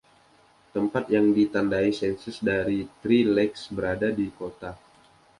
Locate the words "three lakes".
3.05-3.61